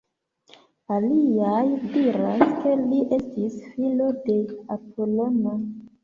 [0.93, 1.65] Aliaj
[1.97, 4.39] diras ke li estis filo de
[4.77, 5.55] Apolono.